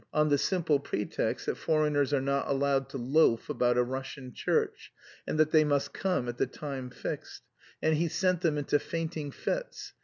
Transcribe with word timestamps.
on 0.11 0.29
the 0.29 0.37
simple 0.39 0.79
pretext 0.79 1.45
that 1.45 1.53
'foreigners 1.55 2.11
are 2.11 2.19
not 2.23 2.47
allowed 2.47 2.89
to 2.89 2.97
loaf 2.97 3.51
about 3.51 3.77
a 3.77 3.83
Russian 3.83 4.33
church, 4.33 4.91
and 5.27 5.39
that 5.39 5.51
they 5.51 5.63
must 5.63 5.93
come 5.93 6.27
at 6.27 6.39
the 6.39 6.47
time 6.47 6.89
fixed....' 6.89 7.43
And 7.83 7.95
he 7.95 8.07
sent 8.07 8.41
them 8.41 8.57
into 8.57 8.79
fainting 8.79 9.29
fits.... 9.29 9.93